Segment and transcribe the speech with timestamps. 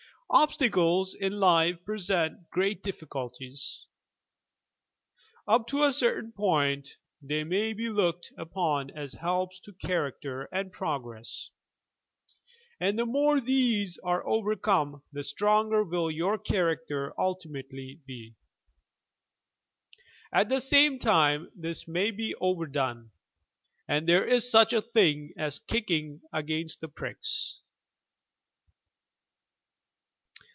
[0.33, 3.85] Obstacles in life present great difficulties.
[5.45, 10.71] Up to a certain point they may be looked upon as helps to character and
[10.71, 11.49] progress
[12.79, 18.33] and the more these are over come the stronger will your character ultimately be.
[20.31, 23.11] At the same time this may be overdone,
[23.85, 27.57] and there is such a thing as "Kicking against the pricks."